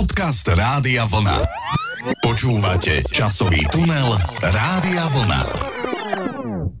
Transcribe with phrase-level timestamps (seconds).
[0.00, 1.44] Podcast Rádia Vlna.
[2.24, 5.42] Počúvate časový tunel Rádia Vlna.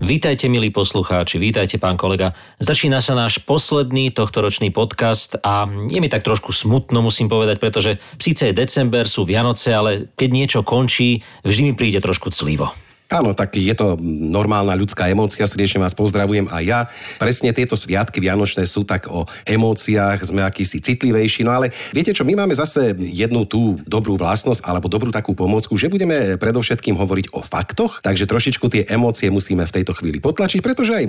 [0.00, 2.32] Vítajte, milí poslucháči, vítajte, pán kolega.
[2.56, 8.00] Začína sa náš posledný tohtoročný podcast a je mi tak trošku smutno, musím povedať, pretože
[8.16, 12.72] síce je december, sú Vianoce, ale keď niečo končí, vždy mi príde trošku clivo.
[13.10, 16.86] Áno, tak je to normálna ľudská emócia, srdečne vás pozdravujem a ja.
[17.18, 22.22] Presne tieto sviatky Vianočné sú tak o emóciách, sme akýsi citlivejší, no ale viete čo,
[22.22, 27.34] my máme zase jednu tú dobrú vlastnosť alebo dobrú takú pomôcku, že budeme predovšetkým hovoriť
[27.34, 31.04] o faktoch, takže trošičku tie emócie musíme v tejto chvíli potlačiť, pretože aj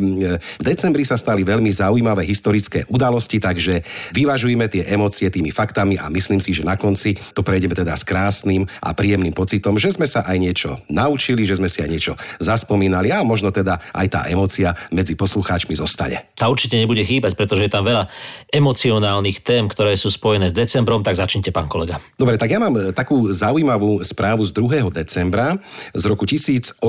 [0.58, 3.86] v decembri sa stali veľmi zaujímavé historické udalosti, takže
[4.18, 8.02] vyvažujeme tie emócie tými faktami a myslím si, že na konci to prejdeme teda s
[8.02, 12.16] krásnym a príjemným pocitom, že sme sa aj niečo naučili, že sme si aj niečo
[12.40, 16.32] zaspomínali a možno teda aj tá emocia medzi poslucháčmi zostane.
[16.40, 18.08] Tá určite nebude chýbať, pretože je tam veľa
[18.48, 22.00] emocionálnych tém, ktoré sú spojené s decembrom, tak začnite, pán kolega.
[22.16, 24.88] Dobre, tak ja mám e, takú zaujímavú správu z 2.
[24.96, 25.60] decembra
[25.92, 26.80] z roku 1804,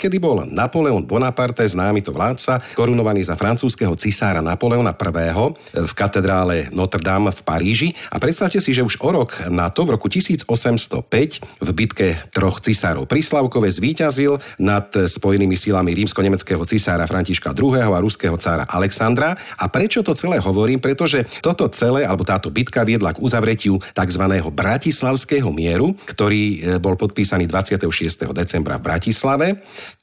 [0.00, 5.30] kedy bol Napoleon Bonaparte, známy to vládca, korunovaný za francúzského cisára Napoleona I.
[5.76, 7.88] v katedrále Notre Dame v Paríži.
[8.08, 12.62] A predstavte si, že už o rok na to, v roku 1805, v bitke troch
[12.62, 17.74] cisárov pri Slavkove zvíťazil zvíťazil nad spojenými silami rímsko-nemeckého cisára Františka II.
[17.82, 19.34] a ruského cára Alexandra.
[19.58, 20.78] A prečo to celé hovorím?
[20.78, 24.24] Pretože toto celé, alebo táto bitka viedla k uzavretiu tzv.
[24.54, 28.30] Bratislavského mieru, ktorý e, bol podpísaný 26.
[28.30, 29.46] decembra v Bratislave.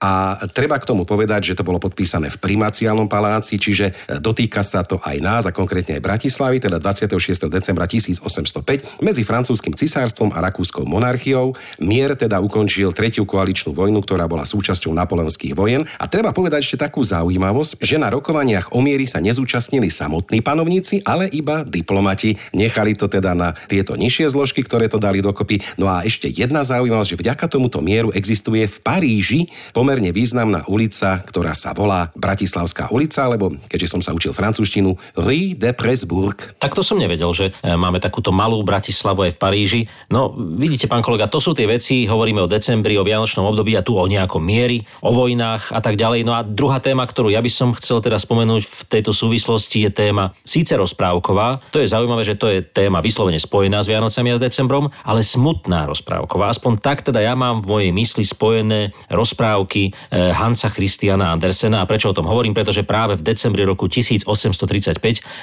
[0.03, 4.59] A treba k tomu povedať, že to bolo podpísané v primaciálnom paláci, čiže e, dotýka
[4.65, 7.47] sa to aj nás a konkrétne aj Bratislavy, teda 26.
[7.47, 11.55] decembra 1805 medzi francúzským cisárstvom a rakúskou monarchiou.
[11.79, 15.85] Mier teda ukončil tretiu koaličnú vojnu vojnu, ktorá bola súčasťou napoleonských vojen.
[16.01, 21.05] A treba povedať ešte takú zaujímavosť, že na rokovaniach o miery sa nezúčastnili samotní panovníci,
[21.05, 22.33] ale iba diplomati.
[22.57, 25.61] Nechali to teda na tieto nižšie zložky, ktoré to dali dokopy.
[25.77, 29.41] No a ešte jedna zaujímavosť, že vďaka tomuto mieru existuje v Paríži
[29.77, 35.53] pomerne významná ulica, ktorá sa volá Bratislavská ulica, alebo keďže som sa učil francúzštinu, Rue
[35.53, 36.57] de Presbourg.
[36.57, 39.81] Tak to som nevedel, že e, máme takúto malú Bratislavu aj v Paríži.
[40.09, 43.82] No, vidíte, pán kolega, to sú tie veci, hovoríme o decembri, o vianočnom období a
[43.83, 46.23] tu o nejakom miery, o vojnách a tak ďalej.
[46.23, 49.91] No a druhá téma, ktorú ja by som chcel teda spomenúť v tejto súvislosti je
[49.91, 54.39] téma síce rozprávková, to je zaujímavé, že to je téma vyslovene spojená s Vianocami a
[54.39, 56.47] s decembrom, ale smutná rozprávková.
[56.49, 61.83] Aspoň tak teda ja mám v mojej mysli spojené rozprávky eh, Hansa Christiana Andersena.
[61.83, 62.55] A prečo o tom hovorím?
[62.55, 64.95] Pretože práve v decembri roku 1835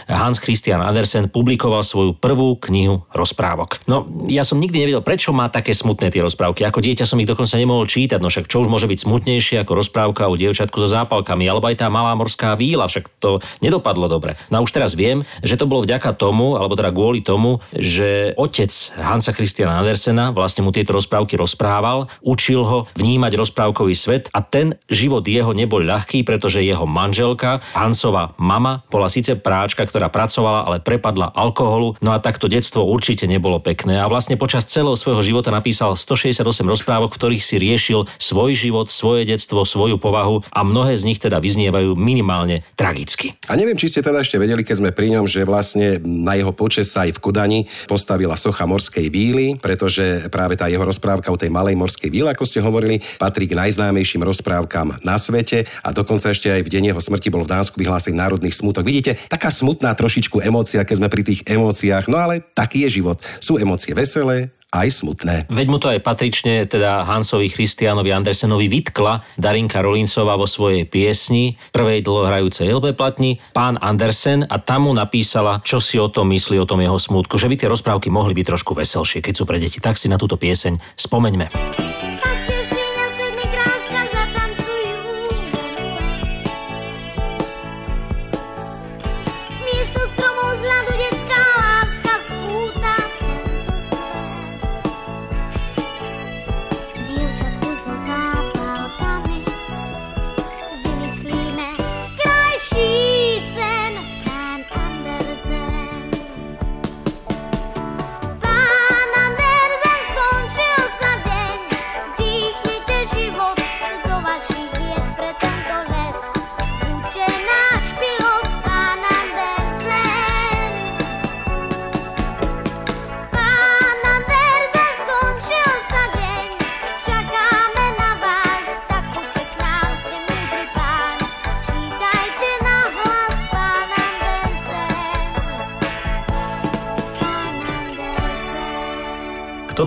[0.09, 3.83] Hans Christian Andersen publikoval svoju prvú knihu rozprávok.
[3.91, 6.65] No, ja som nikdy nevedel, prečo má také smutné tie rozprávky.
[6.65, 9.83] Ako dieťa som ich dokonca nemohol čítať, no však čo už môže byť smutnejšie ako
[9.83, 14.39] rozprávka o dievčatku so zápalkami, alebo aj tá malá morská víla, však to nedopadlo dobre.
[14.49, 18.33] No a už teraz viem, že to bolo vďaka tomu, alebo teda kvôli tomu, že
[18.39, 24.41] otec Hansa Christiana Andersena vlastne mu tieto rozprávky rozprával, učil ho vnímať rozprávkový svet a
[24.45, 30.67] ten život jeho nebol ľahký, pretože jeho manželka, Hansova mama, bola síce práčka, ktorá pracovala,
[30.67, 35.23] ale prepadla alkoholu, no a takto detstvo určite nebolo pekné a vlastne počas celého svojho
[35.23, 40.61] života napísal 168 rozprávok, v ktorých si riešil svoj život, svoje detstvo, svoju povahu a
[40.65, 43.37] mnohé z nich teda vyznievajú minimálne tragicky.
[43.47, 46.51] A neviem, či ste teda ešte vedeli, keď sme pri ňom, že vlastne na jeho
[46.51, 51.41] počes sa aj v Kodani postavila socha morskej víly, pretože práve tá jeho rozprávka o
[51.41, 56.33] tej malej morskej víle, ako ste hovorili, patrí k najznámejším rozprávkam na svete a dokonca
[56.33, 58.87] ešte aj v deň jeho smrti bol v Dánsku vyhlásený národný smutok.
[58.87, 63.19] Vidíte, taká smutná trošičku emócia, keď sme pri tých emóciách, no ale taký je život.
[63.43, 65.51] Sú emócie veselé, aj smutné.
[65.51, 71.59] Veď mu to aj patrične, teda Hansovi Christianovi Andersenovi vytkla Darinka Rolincová vo svojej piesni,
[71.75, 76.57] prvej dlhohrajúcej LB platni, pán Andersen a tam mu napísala, čo si o tom myslí,
[76.63, 79.59] o tom jeho smutku, že by tie rozprávky mohli byť trošku veselšie, keď sú pre
[79.59, 79.83] deti.
[79.83, 82.00] Tak si na túto pieseň spomeňme.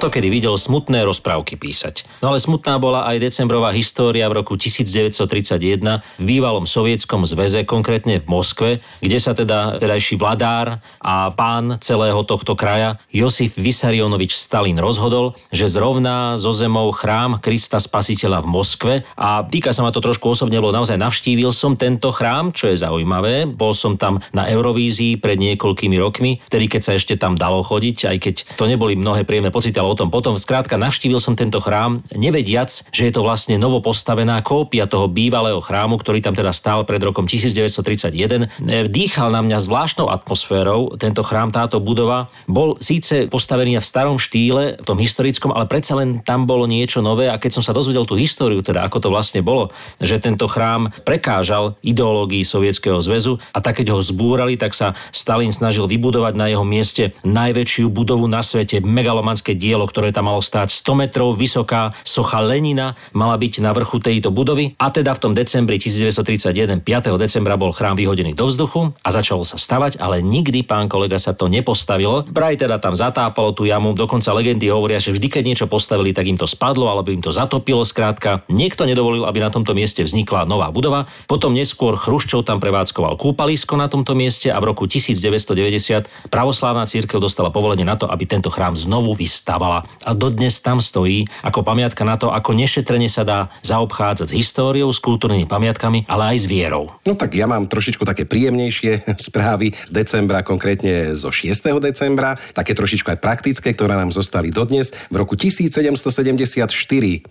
[0.03, 2.03] Toto kedy videl smutné rozprávky písať.
[2.19, 8.19] No ale smutná bola aj decembrová história v roku 1931 v bývalom sovietskom zväze, konkrétne
[8.19, 8.69] v Moskve,
[8.99, 15.71] kde sa teda tedajší vladár a pán celého tohto kraja Josif Vysarionovič Stalin rozhodol, že
[15.71, 20.59] zrovná zo zemou chrám Krista Spasiteľa v Moskve a týka sa ma to trošku osobne,
[20.59, 23.47] lebo naozaj navštívil som tento chrám, čo je zaujímavé.
[23.47, 28.11] Bol som tam na Eurovízii pred niekoľkými rokmi, vtedy keď sa ešte tam dalo chodiť,
[28.11, 30.35] aj keď to neboli mnohé príjemné pocity, ale o tom potom.
[30.35, 35.61] Skrátka, navštívil som tento chrám, nevediac, že je to vlastne novo postavená kópia toho bývalého
[35.61, 38.49] chrámu, ktorý tam teda stál pred rokom 1931.
[38.89, 42.33] Dýchal na mňa zvláštnou atmosférou tento chrám, táto budova.
[42.49, 47.05] Bol síce postavený v starom štýle, v tom historickom, ale predsa len tam bolo niečo
[47.05, 49.69] nové a keď som sa dozvedel tú históriu, teda ako to vlastne bolo,
[50.01, 55.51] že tento chrám prekážal ideológii Sovietskeho zväzu a tak keď ho zbúrali, tak sa Stalin
[55.53, 60.71] snažil vybudovať na jeho mieste najväčšiu budovu na svete, megalomanské dielo, ktoré tam malo stáť
[60.71, 65.33] 100 metrov vysoká socha Lenina, mala byť na vrchu tejto budovy a teda v tom
[65.33, 67.13] decembri 1931, 5.
[67.17, 71.33] decembra bol chrám vyhodený do vzduchu a začalo sa stavať, ale nikdy, pán kolega, sa
[71.33, 72.23] to nepostavilo.
[72.27, 76.29] Braj teda tam zatápalo tú jamu, dokonca legendy hovoria, že vždy, keď niečo postavili, tak
[76.29, 78.45] im to spadlo alebo im to zatopilo skrátka.
[78.51, 81.09] Niekto nedovolil, aby na tomto mieste vznikla nová budova.
[81.25, 87.17] Potom neskôr Chruščov tam prevádzkoval kúpalisko na tomto mieste a v roku 1990 pravoslávna církev
[87.17, 89.72] dostala povolenie na to, aby tento chrám znovu vystavala.
[89.81, 94.91] A dodnes tam stojí ako pamiatka na to, ako nešetrene sa dá zaobchádzať s históriou,
[94.93, 96.93] s kultúrnymi pamiatkami, ale aj s vierou.
[97.07, 101.53] No tak ja mám trošičku také príjemnejšie správy z decembra, konkrétne zo 6.
[101.79, 104.91] decembra, také trošičku aj praktické, ktoré nám zostali dodnes.
[105.09, 106.67] V roku 1774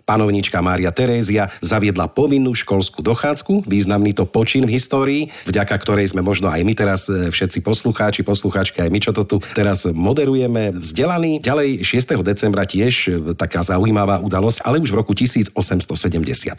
[0.02, 6.24] panovnička Mária Terézia zaviedla povinnú školskú dochádzku, významný to počin v histórii, vďaka ktorej sme
[6.24, 10.72] možno aj my teraz e, všetci poslucháči, poslucháčky, aj my, čo to tu teraz moderujeme,
[10.78, 11.42] vzdelaní.
[11.44, 12.16] Ďalej 6.
[12.24, 16.56] decembra tiež e, taká zaujímavá udalosť, ale už v roku 1877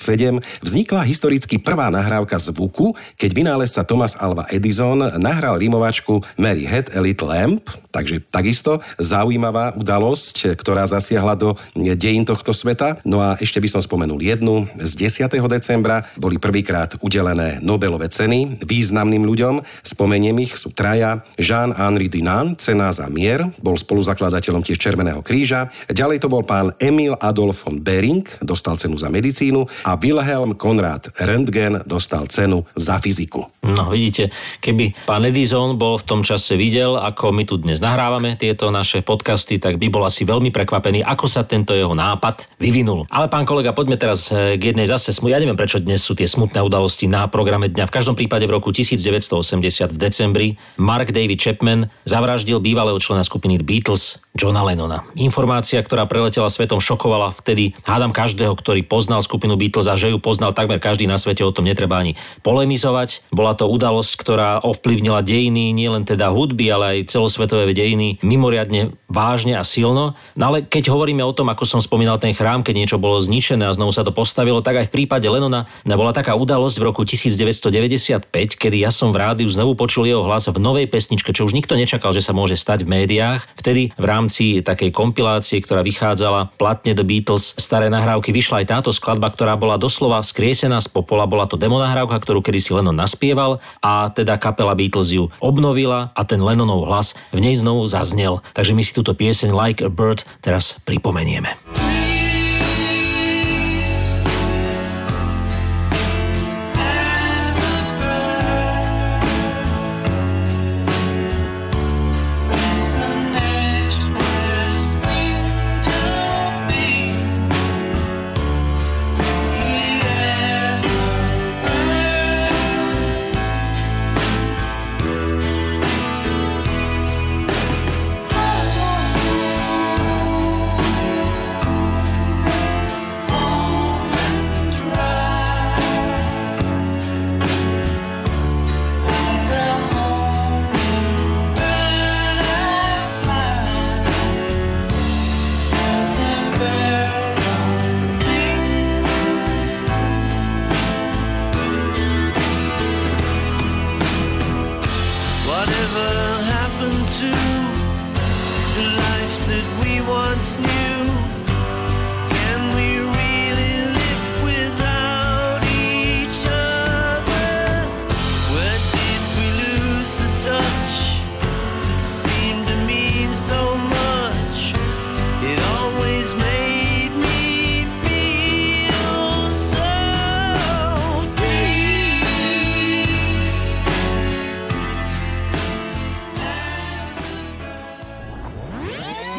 [0.62, 7.00] vznikla historicky prvá nahrávka zvuku, keď vynálezca Thomas Alva Edison nahral rimovačku Mary Had a
[7.00, 13.00] Little Lamp, takže takisto zaujímavá udalosť, ktorá zasiahla do dejín tohto sveta.
[13.06, 14.66] No a ešte by som spomenul jednu.
[14.82, 14.98] Z
[15.28, 15.30] 10.
[15.48, 19.62] decembra boli prvýkrát udelené Nobelové ceny významným ľuďom.
[19.86, 21.22] Spomeniem ich, sú traja.
[21.38, 25.53] Jean-Henri Dunant, cena za mier, bol spoluzakladateľom tiež Červeného kríža.
[25.90, 31.14] Ďalej to bol pán Emil Adolf von Bering, dostal cenu za medicínu a Wilhelm Konrad
[31.22, 33.46] Röntgen dostal cenu za fyziku.
[33.64, 38.36] No vidíte, keby pán Edison bol v tom čase videl, ako my tu dnes nahrávame
[38.36, 43.06] tieto naše podcasty, tak by bol asi veľmi prekvapený, ako sa tento jeho nápad vyvinul.
[43.08, 45.32] Ale pán kolega, poďme teraz eh, k jednej zase smu.
[45.32, 47.88] Ja neviem, prečo dnes sú tie smutné udalosti na programe dňa.
[47.88, 50.48] V každom prípade v roku 1980 v decembri
[50.80, 55.06] Mark David Chapman zavraždil bývalého člena skupiny Beatles Johna Lennona.
[55.14, 60.18] Informácia, ktorá preletela svetom, šokovala vtedy, hádam každého, ktorý poznal skupinu Beatles a že ju
[60.18, 63.30] poznal takmer každý na svete, o tom netreba ani polemizovať.
[63.30, 69.54] Bola to udalosť, ktorá ovplyvnila dejiny, nielen teda hudby, ale aj celosvetové dejiny mimoriadne vážne
[69.54, 70.18] a silno.
[70.34, 73.70] No ale keď hovoríme o tom, ako som spomínal ten chrám, keď niečo bolo zničené
[73.70, 77.06] a znovu sa to postavilo, tak aj v prípade Lenona bola taká udalosť v roku
[77.06, 81.54] 1995, kedy ja som v rádiu znovu počul jeho hlas v novej pesničke, čo už
[81.54, 83.46] nikto nečakal, že sa môže stať v médiách.
[83.54, 88.90] Vtedy v rámci takej kompilácie, ktorá vychádzala platne The Beatles, staré nahrávky, vyšla aj táto
[88.94, 91.28] skladba, ktorá bola doslova skriesená z popola.
[91.28, 96.22] Bola to demo nahrávka, ktorú kedysi Lennon naspieval a teda kapela Beatles ju obnovila a
[96.24, 98.40] ten Lennonov hlas v nej znovu zaznel.
[98.54, 101.83] Takže my si túto pieseň Like a Bird teraz pripomenieme.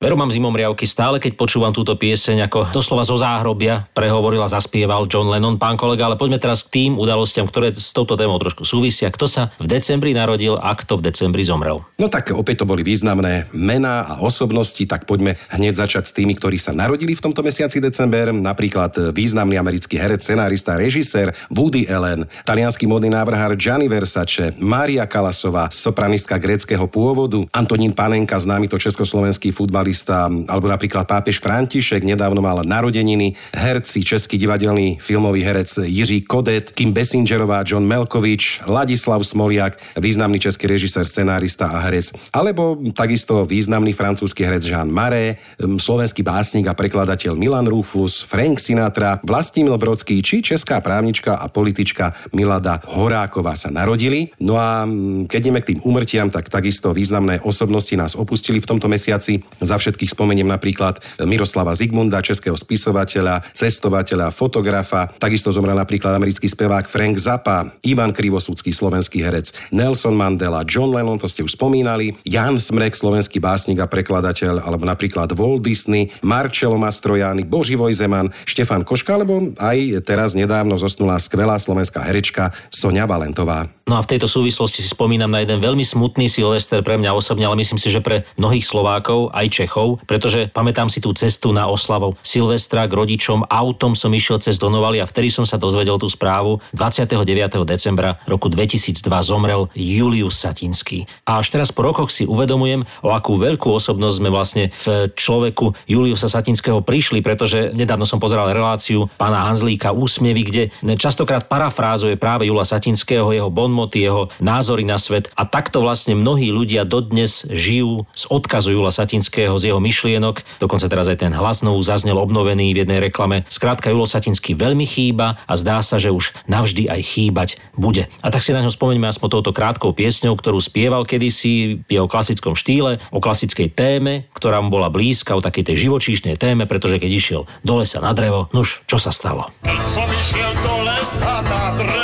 [0.00, 5.04] Veru mám zimomriavky stále, keď počúvam túto pieseň, ako doslova zo záhrobia prehovoril a zaspieval
[5.04, 8.64] John Lennon, pán kolega, ale poďme teraz k tým udalostiam, ktoré s touto témou trošku
[8.64, 9.12] súvisia.
[9.12, 11.84] Kto sa v decembri narodil a kto v decembri zomrel?
[12.00, 16.32] No tak opäť to boli významné mená a osobnosti, tak poďme hneď začať s tými,
[16.32, 18.32] ktorí sa narodili v tomto mesiaci december.
[18.32, 25.68] Napríklad významný americký herec, scenárista, režisér Woody Allen, talianský modný návrhár Gianni Versace, Mária Kalasová,
[25.68, 32.38] sopranistka gréckého pôvodu, Antonín Panenka, známy to československý futbalista, futbalista, alebo napríklad pápež František nedávno
[32.38, 39.76] mal narodeniny, herci, český divadelný filmový herec Jiří Kodet, Kim Bessingerová, John Melkovič, Ladislav Smoliak,
[39.98, 46.70] významný český režisér, scenárista a herec, alebo takisto významný francúzsky herec Jean Maré, slovenský básnik
[46.70, 53.58] a prekladateľ Milan Rufus, Frank Sinatra, Vlastimil Brodský či česká právnička a politička Milada Horáková
[53.58, 54.30] sa narodili.
[54.38, 54.86] No a
[55.26, 59.42] keď ideme k tým umrtiam, tak takisto významné osobnosti nás opustili v tomto mesiaci.
[59.58, 65.08] Za všetkých spomeniem napríklad Miroslava Zigmunda, českého spisovateľa, cestovateľa, fotografa.
[65.16, 71.16] Takisto zomrel napríklad americký spevák Frank Zappa, Ivan Krivosudský, slovenský herec, Nelson Mandela, John Lennon,
[71.16, 76.76] to ste už spomínali, Jan Smrek, slovenský básnik a prekladateľ, alebo napríklad Walt Disney, Marcello
[76.76, 83.79] Mastrojány, Boživoj Zeman, Štefan Koška, alebo aj teraz nedávno zosnula skvelá slovenská herečka Sonia Valentová.
[83.90, 87.42] No a v tejto súvislosti si spomínam na jeden veľmi smutný Silvester pre mňa osobne,
[87.42, 91.66] ale myslím si, že pre mnohých Slovákov, aj Čechov, pretože pamätám si tú cestu na
[91.66, 96.06] oslavu Silvestra k rodičom, autom som išiel cez Donovali a vtedy som sa dozvedel tú
[96.06, 96.62] správu.
[96.70, 97.18] 29.
[97.66, 98.94] decembra roku 2002
[99.26, 101.10] zomrel Julius Satinský.
[101.26, 105.90] A až teraz po rokoch si uvedomujem, o akú veľkú osobnosť sme vlastne v človeku
[105.90, 110.62] Juliusa Satinského prišli, pretože nedávno som pozeral reláciu pána Hanzlíka Úsmievy, kde
[110.94, 115.32] častokrát parafrázuje práve Jula Satinského, jeho bon hodnoty, jeho názory na svet.
[115.32, 120.60] A takto vlastne mnohí ľudia dodnes žijú z odkazu Jula Satinského, z jeho myšlienok.
[120.60, 123.48] Dokonca teraz aj ten hlas znovu zaznel obnovený v jednej reklame.
[123.48, 128.12] Skrátka Julo Satinský veľmi chýba a zdá sa, že už navždy aj chýbať bude.
[128.20, 132.04] A tak si na ňo spomeňme aspoň touto krátkou piesňou, ktorú spieval kedysi v jeho
[132.04, 137.00] klasickom štýle, o klasickej téme, ktorá mu bola blízka, o takej tej živočíšnej téme, pretože
[137.00, 139.48] keď išiel do lesa na drevo, nuž, čo sa stalo?
[139.64, 141.99] Keď som išiel do lesa na drevo,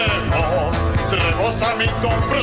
[1.77, 2.36] drevo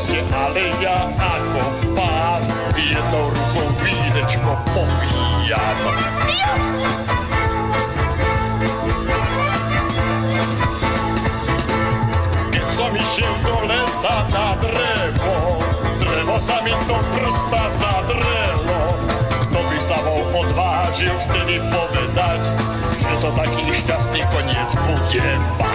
[0.00, 2.40] Koste, ale ja ako pán,
[2.72, 5.76] jednou rukou vínečko popíjam.
[12.48, 15.60] Keď som išiel do lesa na drevo,
[16.00, 18.96] drevo sa mi do prsta zadrelo.
[19.52, 22.40] Kto by sa bol odvážil vtedy povedať,
[23.04, 25.28] že to taký šťastný koniec bude
[25.60, 25.69] mať.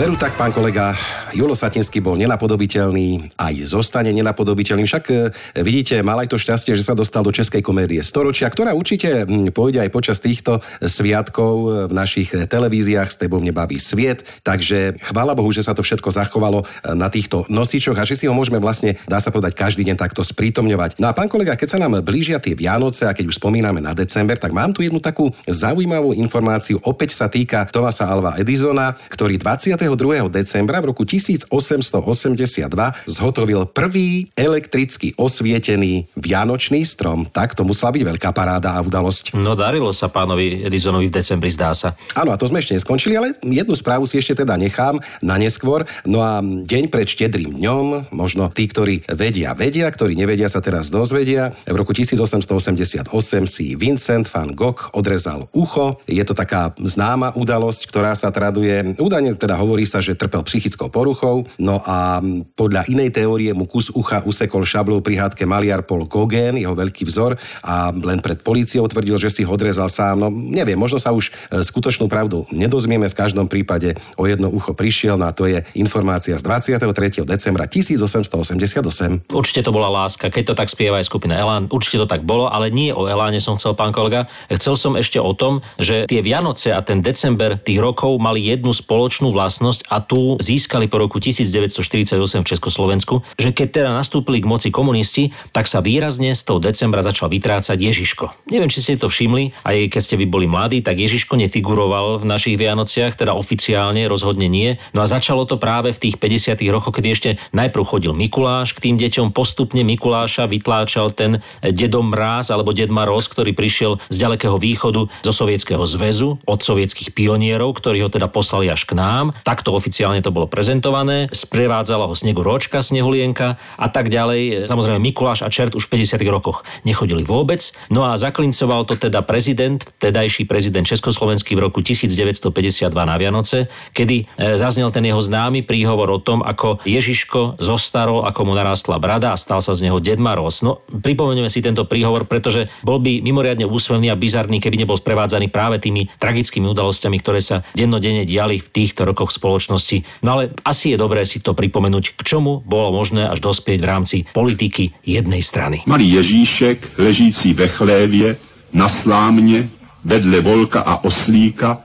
[0.00, 0.96] Veru tak, pán kolega,
[1.30, 4.82] Julo Satinský bol nenapodobiteľný, aj zostane nenapodobiteľný.
[4.86, 5.14] Však e,
[5.62, 9.82] vidíte, mal aj to šťastie, že sa dostal do českej komédie storočia, ktorá určite pôjde
[9.86, 13.08] aj počas týchto sviatkov e, v našich televíziách.
[13.10, 14.26] S tebou mne baví sviet.
[14.42, 18.26] Takže chvála Bohu, že sa to všetko zachovalo e, na týchto nosičoch a že si
[18.26, 20.98] ho môžeme vlastne, dá sa povedať, každý deň takto sprítomňovať.
[20.98, 23.94] No a pán kolega, keď sa nám blížia tie Vianoce a keď už spomíname na
[23.94, 26.82] december, tak mám tu jednu takú zaujímavú informáciu.
[26.82, 30.26] Opäť sa týka Thomasa Alva Edisona, ktorý 22.
[30.32, 32.64] decembra v roku 1882
[33.04, 37.28] zhotovil prvý elektricky osvietený vianočný strom.
[37.28, 39.36] Tak to musela byť veľká paráda a udalosť.
[39.36, 41.92] No darilo sa pánovi Edisonovi v decembri, zdá sa.
[42.16, 45.84] Áno, a to sme ešte neskončili, ale jednu správu si ešte teda nechám na neskôr.
[46.08, 50.88] No a deň pred štedrým dňom, možno tí, ktorí vedia, vedia, ktorí nevedia, sa teraz
[50.88, 51.52] dozvedia.
[51.68, 53.04] V roku 1888
[53.44, 56.00] si Vincent van Gogh odrezal ucho.
[56.08, 58.96] Je to taká známa udalosť, ktorá sa traduje.
[58.96, 61.42] Údajne teda hovorí sa, že trpel psychickou poruchou poruchou.
[61.58, 62.22] No a
[62.54, 67.02] podľa inej teórie mu kus ucha usekol šablou pri hádke maliar Paul Gauguin, jeho veľký
[67.02, 67.34] vzor
[67.66, 70.22] a len pred políciou tvrdil, že si ho odrezal sám.
[70.22, 73.10] No neviem, možno sa už e, skutočnú pravdu nedozmieme.
[73.10, 77.26] V každom prípade o jedno ucho prišiel, no a to je informácia z 23.
[77.26, 79.34] decembra 1888.
[79.34, 81.66] Určite to bola láska, keď to tak spieva aj skupina Elán.
[81.74, 84.30] Určite to tak bolo, ale nie o Eláne som chcel, pán kolega.
[84.46, 88.70] Chcel som ešte o tom, že tie Vianoce a ten december tých rokov mali jednu
[88.70, 94.46] spoločnú vlastnosť a tu získali po roku 1948 v Československu, že keď teda nastúpili k
[94.50, 98.52] moci komunisti, tak sa výrazne z toho decembra začal vytrácať Ježiško.
[98.52, 102.28] Neviem, či ste to všimli, aj keď ste vy boli mladí, tak Ježiško nefiguroval v
[102.28, 104.76] našich Vianociach, teda oficiálne, rozhodne nie.
[104.92, 106.60] No a začalo to práve v tých 50.
[106.68, 112.52] rokoch, kedy ešte najprv chodil Mikuláš k tým deťom, postupne Mikuláša vytláčal ten dedom mráz
[112.52, 118.02] alebo ded Maroz, ktorý prišiel z ďalekého východu zo Sovietskeho zväzu, od sovietských pionierov, ktorí
[118.02, 119.32] ho teda poslali až k nám.
[119.46, 120.89] Takto oficiálne to bolo prezentované.
[121.30, 124.66] Sprevádzala ho snegu ročka, snehulienka a tak ďalej.
[124.66, 126.20] Samozrejme Mikuláš a Čert už v 50.
[126.28, 127.72] rokoch nechodili vôbec.
[127.88, 134.16] No a zaklincoval to teda prezident, tedajší prezident Československý v roku 1952 na Vianoce, kedy
[134.24, 139.34] e, zaznel ten jeho známy príhovor o tom, ako Ježiško zostarol, ako mu narástla brada
[139.34, 140.64] a stal sa z neho Ded Maroz.
[140.64, 145.52] No, pripomenieme si tento príhovor, pretože bol by mimoriadne úsmevný a bizarný, keby nebol sprevádzaný
[145.52, 150.24] práve tými tragickými udalosťami, ktoré sa dennodenne diali v týchto rokoch spoločnosti.
[150.24, 153.90] No ale asi je dobré si to pripomenúť, k čomu bolo možné až dospieť v
[153.90, 155.84] rámci politiky jednej strany.
[155.84, 158.36] Malý Ježíšek, ležící ve chlévě,
[158.72, 159.68] na slámě,
[160.04, 161.78] vedle volka a oslíka,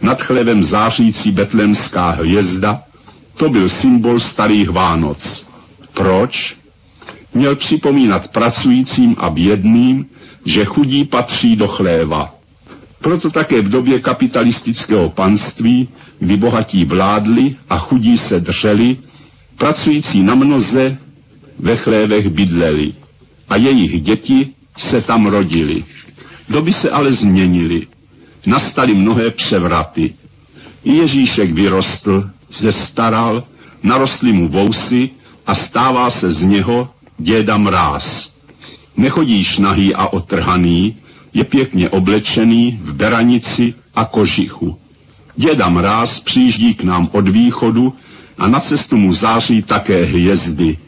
[0.00, 2.82] nad chlevem zářící betlemská hvězda,
[3.36, 5.46] to byl symbol starých Vánoc.
[5.94, 6.56] Proč?
[7.34, 10.06] Měl připomínat pracujícím a bědným,
[10.44, 12.37] že chudí patří do chléva.
[13.00, 15.88] Proto také v době kapitalistického panství,
[16.18, 18.96] kdy bohatí vládli a chudí se drželi,
[19.56, 20.98] pracující na mnoze
[21.58, 22.92] ve chlévech bydleli
[23.48, 25.84] a jejich děti se tam rodili.
[26.48, 27.86] Doby se ale změnily.
[28.46, 30.14] Nastaly mnohé převraty.
[30.84, 33.44] Ježíšek vyrostl, zestaral,
[33.82, 35.10] narostly mu vousy
[35.46, 38.32] a stává se z něho děda mráz.
[38.96, 40.96] Nechodíš nahý a otrhaný,
[41.34, 44.78] je pěkně oblečený v beranici a kožichu.
[45.36, 47.92] Děda mráz přijíždí k nám od východu
[48.38, 50.78] a na cestu mu září také hvězdy.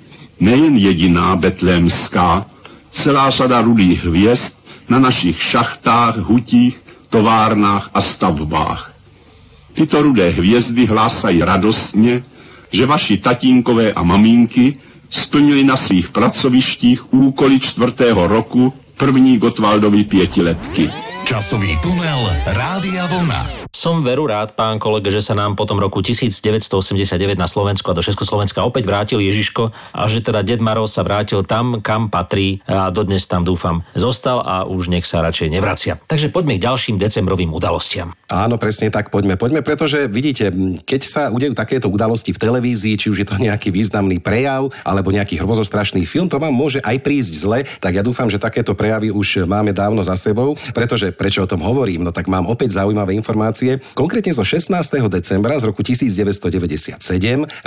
[0.41, 2.47] Nejen jediná betlémská,
[2.91, 8.95] celá řada rudých hvězd na našich šachtách, hutích, továrnách a stavbách.
[9.75, 12.23] Tyto rudé hvězdy hlásají radostně,
[12.73, 14.77] že vaši tatínkové a maminky
[15.11, 20.91] splnili na svých pracovištích úkoly čtvrtého roku první Gotwaldovi pětiletky.
[21.25, 23.60] Časový tunel Rádia Vlna.
[23.71, 28.03] Som veru rád, pán kolega, že sa nám potom roku 1989 na Slovensku a do
[28.03, 32.91] Československa opäť vrátil Ježiško a že teda Ded Maroz sa vrátil tam, kam patrí a
[32.91, 36.03] dodnes tam dúfam zostal a už nech sa radšej nevracia.
[36.11, 38.11] Takže poďme k ďalším decembrovým udalostiam.
[38.27, 40.51] Áno, presne tak, poďme, poďme, pretože vidíte,
[40.83, 45.15] keď sa udejú takéto udalosti v televízii, či už je to nejaký významný prejav alebo
[45.15, 49.15] nejaký hrozostrašný film, to vám môže aj prísť zle, tak ja dúfam, že takéto prejavy
[49.15, 53.15] už máme dávno za sebou, pretože prečo o tom hovorím, no tak mám opäť zaujímavé
[53.15, 53.93] informácie informácie.
[53.93, 54.73] Konkrétne zo 16.
[55.13, 56.97] decembra z roku 1997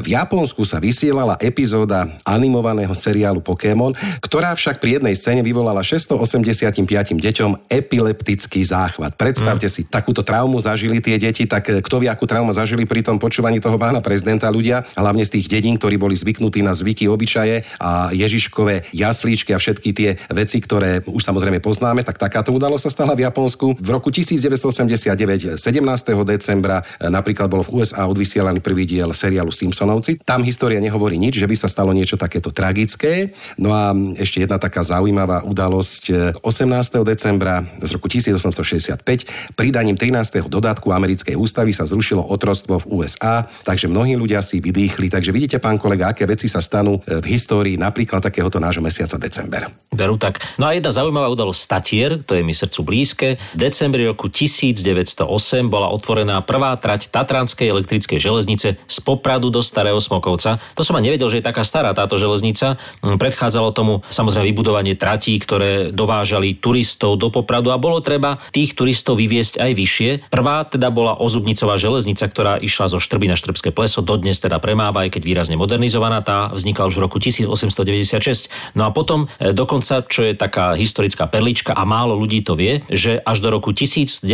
[0.02, 6.74] v Japonsku sa vysielala epizóda animovaného seriálu Pokémon, ktorá však pri jednej scéne vyvolala 685
[7.14, 9.14] deťom epileptický záchvat.
[9.16, 9.76] Predstavte hmm.
[9.76, 13.22] si, takúto traumu zažili tie deti, tak eh, kto vie, akú traumu zažili pri tom
[13.22, 17.68] počúvaní toho pána prezidenta ľudia, hlavne z tých dedín, ktorí boli zvyknutí na zvyky, obyčaje
[17.78, 22.92] a Ježiškové jaslíčky a všetky tie veci, ktoré už samozrejme poznáme, tak takáto udalosť sa
[22.92, 23.78] stala v Japonsku.
[23.78, 25.83] V roku 1989 17.
[26.24, 30.24] decembra e, napríklad bolo v USA odvysielaný prvý diel seriálu Simpsonovci.
[30.24, 33.36] Tam história nehovorí nič, že by sa stalo niečo takéto tragické.
[33.60, 36.36] No a ešte jedna taká zaujímavá udalosť.
[36.42, 36.44] 18.
[36.44, 40.48] E, decembra z roku 1865 pridaním 13.
[40.48, 45.12] dodatku americkej ústavy sa zrušilo otrostvo v USA, takže mnohí ľudia si vydýchli.
[45.12, 49.20] Takže vidíte, pán kolega, aké veci sa stanú e, v histórii napríklad takéhoto nášho mesiaca
[49.20, 49.68] december.
[49.94, 50.42] Veru tak.
[50.58, 53.28] No a jedna zaujímavá udalosť Statier, to je mi srdcu blízke.
[53.56, 59.98] V decembri roku 1908 bola otvorená prvá trať Tatranskej elektrickej železnice z Popradu do Starého
[59.98, 60.62] Smokovca.
[60.78, 62.78] To som ani nevedel, že je taká stará táto železnica.
[63.02, 68.78] Mm, predchádzalo tomu samozrejme vybudovanie tratí, ktoré dovážali turistov do Popradu a bolo treba tých
[68.78, 70.10] turistov vyviesť aj vyššie.
[70.30, 75.10] Prvá teda bola Ozubnicová železnica, ktorá išla zo Štrby na Štrbské pleso, dodnes teda premáva,
[75.10, 78.78] aj keď výrazne modernizovaná, tá vznikla už v roku 1896.
[78.78, 82.84] No a potom e, dokonca čo je taká historická perlička a málo ľudí to vie,
[82.92, 84.28] že až do roku 1906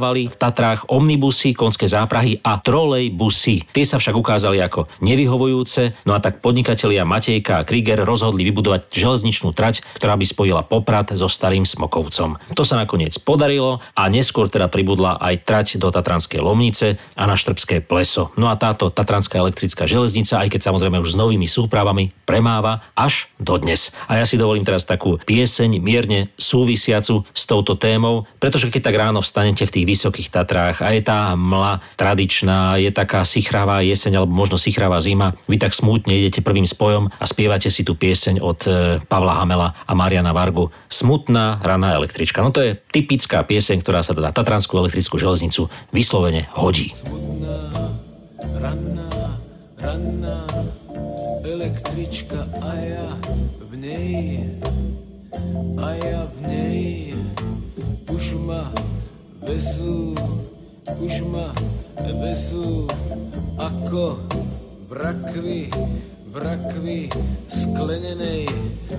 [0.00, 3.68] premávali v Tatrách omnibusy, konské záprahy a trolejbusy.
[3.68, 8.88] Tie sa však ukázali ako nevyhovujúce, no a tak podnikatelia Matejka a Krieger rozhodli vybudovať
[8.88, 12.40] železničnú trať, ktorá by spojila Poprad so Starým Smokovcom.
[12.56, 17.36] To sa nakoniec podarilo a neskôr teda pribudla aj trať do Tatranskej Lomnice a na
[17.36, 18.32] Štrbské pleso.
[18.40, 23.28] No a táto Tatranská elektrická železnica, aj keď samozrejme už s novými súpravami, premáva až
[23.36, 23.92] dodnes.
[24.08, 28.96] A ja si dovolím teraz takú pieseň mierne súvisiacu s touto témou, pretože keď tak
[28.96, 34.22] ráno vstanete v tých vysokých Tatrách a je tá mla tradičná, je taká sichravá jeseň
[34.22, 38.38] alebo možno sichravá zima, vy tak smutne idete prvým spojom a spievate si tú pieseň
[38.38, 38.70] od e,
[39.02, 42.42] Pavla Hamela a Mariana Vargu Smutná raná električka.
[42.42, 46.94] No to je typická pieseň, ktorá sa teda Tatranskú elektrickú železnicu vyslovene hodí.
[46.94, 47.58] Smutná,
[48.58, 49.10] ranná,
[49.78, 50.46] ranná
[51.42, 53.08] električka a ja
[53.58, 54.46] v nej,
[55.78, 56.88] a ja v nej.
[58.10, 58.68] Už ma
[59.50, 60.14] vezú,
[61.02, 61.50] už ma
[62.22, 62.86] vezú
[63.58, 64.22] ako
[64.86, 65.62] v rakvi,
[66.30, 67.00] v rakvi
[67.50, 68.46] sklenenej.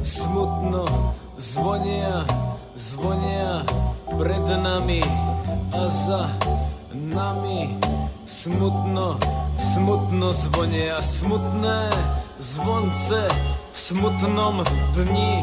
[0.03, 2.27] Smutno zvonia,
[2.75, 3.63] zvonia
[4.11, 4.99] pred nami
[5.71, 6.23] a za
[6.91, 7.79] nami
[8.27, 9.15] smutno,
[9.55, 11.79] smutno zvonia smutné
[12.43, 13.21] zvonce
[13.71, 14.67] v smutnom
[14.99, 15.33] dni.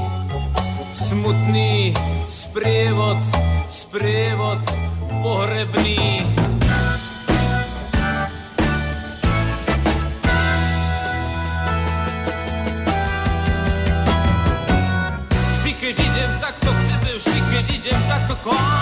[0.99, 1.95] Smutný
[2.29, 3.23] sprievod,
[3.71, 4.61] sprievod
[5.23, 6.27] pohrebný.
[15.59, 18.78] Vždy, keď idem takto k tebe, vždy, keď idem takto k vám.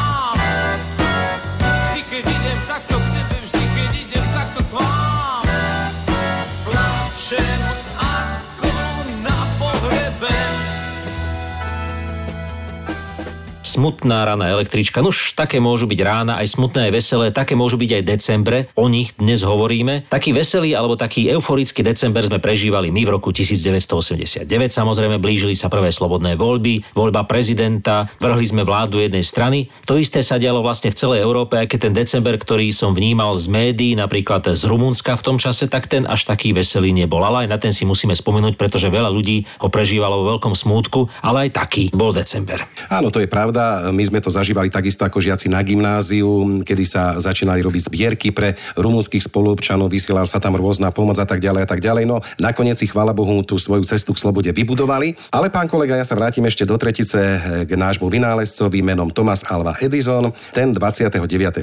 [13.77, 15.05] Smutná rána električka.
[15.05, 18.89] Nuž, také môžu byť rána, aj smutné, aj veselé, také môžu byť aj decembre, o
[18.89, 20.09] nich dnes hovoríme.
[20.09, 24.49] Taký veselý alebo taký euforický december sme prežívali my v roku 1989.
[24.49, 29.69] Samozrejme, blížili sa prvé slobodné voľby, voľba prezidenta, vrhli sme vládu jednej strany.
[29.85, 33.37] To isté sa dialo vlastne v celej Európe, aj keď ten december, ktorý som vnímal
[33.37, 37.21] z médií, napríklad z Rumunska v tom čase, tak ten až taký veselý nebol.
[37.21, 41.13] Ale aj na ten si musíme spomenúť, pretože veľa ľudí ho prežívalo vo veľkom smútku,
[41.21, 42.65] ale aj taký bol december.
[42.89, 47.17] Áno, to je pravda my sme to zažívali takisto ako žiaci na gymnáziu, kedy sa
[47.19, 51.69] začínali robiť zbierky pre rumúnskych spoluobčanov, vysielala sa tam rôzna pomoc a tak ďalej a
[51.69, 52.05] tak ďalej.
[52.07, 55.17] No nakoniec si chvála Bohu tú svoju cestu k slobode vybudovali.
[55.33, 59.43] Ale pán kolega, ja sa vrátim ešte do tretice eh, k nášmu vynálezcovi menom Thomas
[59.47, 60.31] Alva Edison.
[60.53, 61.19] Ten 29.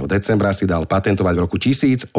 [0.05, 2.11] decembra si dal patentovať v roku 1891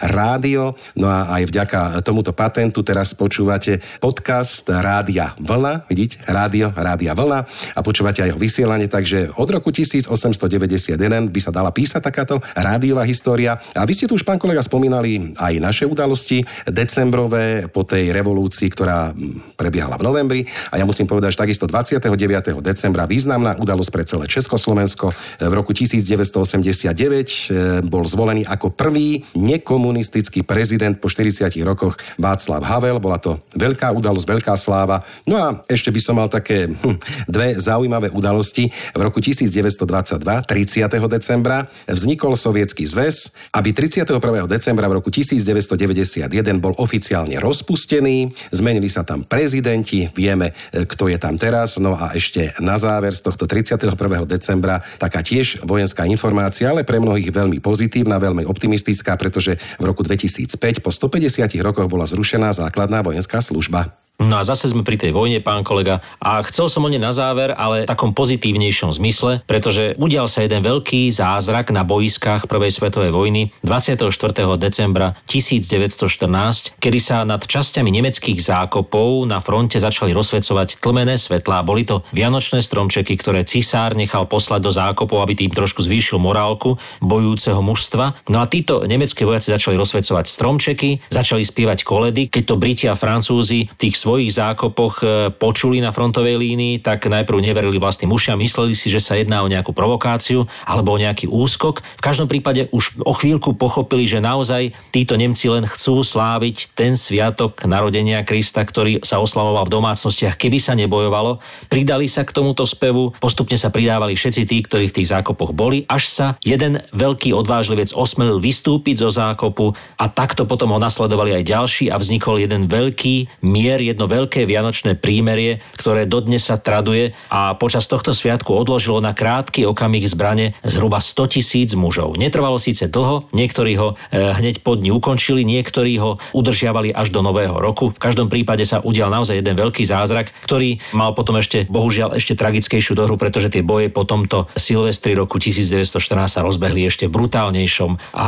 [0.00, 0.76] rádio.
[0.94, 5.88] No a aj vďaka tomuto patentu teraz počúvate podcast Rádia Vlna.
[5.90, 6.22] Vidíte?
[6.28, 7.40] Rádio, Rádia Vlna.
[7.74, 13.06] A počúvate aj jeho vysielanie, takže od roku 1891 by sa dala písať takáto rádiová
[13.06, 13.56] história.
[13.72, 18.68] A vy ste tu už, pán kolega, spomínali aj naše udalosti decembrové po tej revolúcii,
[18.72, 19.14] ktorá
[19.54, 20.40] prebiehala v novembri.
[20.74, 22.58] A ja musím povedať, že takisto 29.
[22.60, 25.14] decembra významná udalosť pre celé Československo.
[25.38, 32.98] V roku 1989 e, bol zvolený ako prvý nekomunistický prezident po 40 rokoch Václav Havel.
[32.98, 35.06] Bola to veľká udalosť, veľká sláva.
[35.28, 36.98] No a ešte by som mal také hm,
[37.30, 38.66] dve zaujímavé zaujímavé udalosti.
[38.90, 40.90] V roku 1922, 30.
[41.06, 44.18] decembra, vznikol Sovietský zväz, aby 31.
[44.50, 46.26] decembra v roku 1991
[46.58, 52.10] bol oficiálne rozpustený, zmenili sa tam prezidenti, vieme, e, kto je tam teraz, no a
[52.18, 53.94] ešte na záver z tohto 31.
[54.26, 60.02] decembra taká tiež vojenská informácia, ale pre mnohých veľmi pozitívna, veľmi optimistická, pretože v roku
[60.02, 64.05] 2005 po 150 rokoch bola zrušená základná vojenská služba.
[64.16, 66.00] No a zase sme pri tej vojne, pán kolega.
[66.24, 70.40] A chcel som o nej na záver, ale v takom pozitívnejšom zmysle, pretože udial sa
[70.40, 74.08] jeden veľký zázrak na boiskách Prvej svetovej vojny 24.
[74.56, 81.60] decembra 1914, kedy sa nad časťami nemeckých zákopov na fronte začali rozsvecovať tlmené svetlá.
[81.60, 86.80] Boli to vianočné stromčeky, ktoré cisár nechal poslať do zákopov, aby tým trošku zvýšil morálku
[87.04, 88.16] bojúceho mužstva.
[88.32, 92.96] No a títo nemecké vojaci začali rozsvecovať stromčeky, začali spievať koledy, keď to Briti a
[92.96, 98.70] Francúzi tých svojich zákopoch e, počuli na frontovej línii, tak najprv neverili vlastným ušiam, mysleli
[98.70, 101.82] si, že sa jedná o nejakú provokáciu alebo o nejaký úskok.
[101.82, 106.94] V každom prípade už o chvíľku pochopili, že naozaj títo Nemci len chcú sláviť ten
[106.94, 111.42] sviatok narodenia Krista, ktorý sa oslavoval v domácnostiach, keby sa nebojovalo.
[111.66, 115.82] Pridali sa k tomuto spevu, postupne sa pridávali všetci tí, ktorí v tých zákopoch boli,
[115.90, 121.48] až sa jeden veľký odvážlivec osmelil vystúpiť zo zákopu a takto potom ho nasledovali aj
[121.48, 127.56] ďalší a vznikol jeden veľký mier, jedno veľké vianočné prímerie, ktoré dodnes sa traduje a
[127.56, 132.20] počas tohto sviatku odložilo na krátky okamih zbrane zhruba 100 tisíc mužov.
[132.20, 137.24] Netrvalo síce dlho, niektorí ho e, hneď pod dní ukončili, niektorí ho udržiavali až do
[137.24, 137.88] nového roku.
[137.88, 142.36] V každom prípade sa udial naozaj jeden veľký zázrak, ktorý mal potom ešte, bohužiaľ, ešte
[142.36, 145.88] tragickejšiu dohru, pretože tie boje po tomto Silvestri roku 1914
[146.28, 148.26] sa rozbehli ešte brutálnejšom a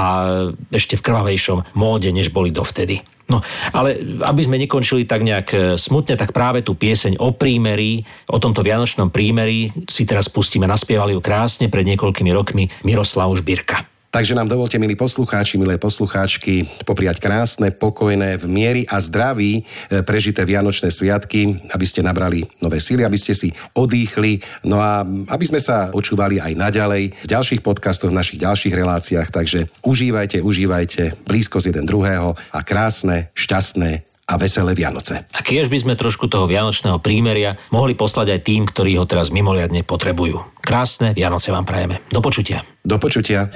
[0.72, 3.17] ešte v krvavejšom móde, než boli dovtedy.
[3.28, 3.44] No,
[3.76, 8.00] ale aby sme nekončili tak nejak e, smutne, tak práve tú pieseň o prímerí,
[8.32, 13.97] o tomto vianočnom prímerí si teraz pustíme, naspievali ju krásne pred niekoľkými rokmi Miroslav Žbírka.
[14.08, 19.62] Takže nám dovolte, milí poslucháči, milé poslucháčky, popriať krásne, pokojné, v miery a zdraví e,
[20.00, 25.44] prežité Vianočné sviatky, aby ste nabrali nové síly, aby ste si odýchli, no a aby
[25.44, 29.28] sme sa počúvali aj naďalej v ďalších podcastoch, v našich ďalších reláciách.
[29.28, 35.24] Takže užívajte, užívajte blízkosť jeden druhého a krásne, šťastné a veselé Vianoce.
[35.32, 39.32] A kiež by sme trošku toho vianočného prímeria mohli poslať aj tým, ktorí ho teraz
[39.32, 40.60] mimoriadne potrebujú.
[40.60, 42.04] Krásne Vianoce vám prajeme.
[42.12, 42.60] Do počutia.
[42.84, 43.48] Do počutia.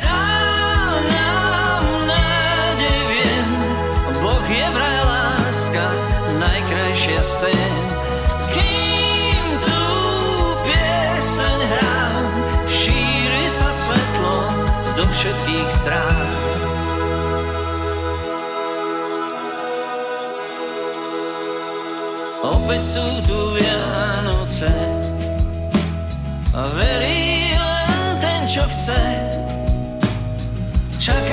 [22.73, 24.73] Opäť sú tu Vianoce
[26.57, 28.97] a verí len ten, čo chce.
[30.97, 31.32] Čakám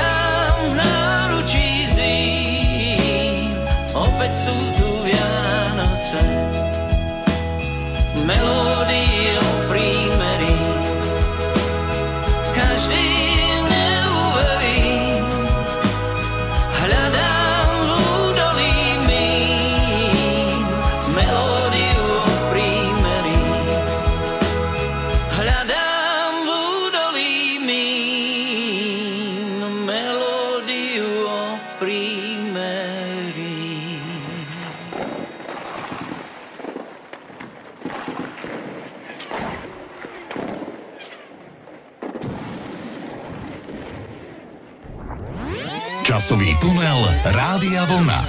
[47.40, 48.29] Rádia Vlna.